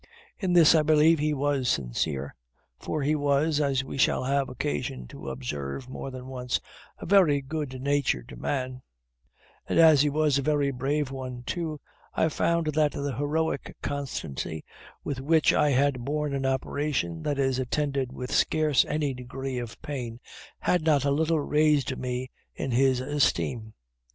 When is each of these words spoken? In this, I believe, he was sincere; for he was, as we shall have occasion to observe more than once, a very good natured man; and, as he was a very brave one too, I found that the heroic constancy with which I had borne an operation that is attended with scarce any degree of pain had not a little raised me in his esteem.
In 0.39 0.53
this, 0.53 0.73
I 0.73 0.81
believe, 0.81 1.19
he 1.19 1.31
was 1.31 1.69
sincere; 1.69 2.33
for 2.79 3.03
he 3.03 3.13
was, 3.13 3.59
as 3.61 3.83
we 3.83 3.99
shall 3.99 4.23
have 4.23 4.49
occasion 4.49 5.07
to 5.09 5.29
observe 5.29 5.87
more 5.87 6.09
than 6.09 6.25
once, 6.25 6.59
a 6.97 7.05
very 7.05 7.39
good 7.39 7.79
natured 7.79 8.33
man; 8.35 8.81
and, 9.69 9.77
as 9.77 10.01
he 10.01 10.09
was 10.09 10.39
a 10.39 10.41
very 10.41 10.71
brave 10.71 11.11
one 11.11 11.43
too, 11.43 11.79
I 12.15 12.29
found 12.29 12.73
that 12.73 12.93
the 12.93 13.15
heroic 13.15 13.75
constancy 13.83 14.63
with 15.03 15.21
which 15.21 15.53
I 15.53 15.69
had 15.69 16.03
borne 16.03 16.33
an 16.33 16.47
operation 16.47 17.21
that 17.21 17.37
is 17.37 17.59
attended 17.59 18.11
with 18.11 18.31
scarce 18.31 18.83
any 18.85 19.13
degree 19.13 19.59
of 19.59 19.79
pain 19.83 20.19
had 20.61 20.81
not 20.81 21.05
a 21.05 21.11
little 21.11 21.41
raised 21.41 21.95
me 21.95 22.31
in 22.55 22.71
his 22.71 23.01
esteem. 23.01 23.75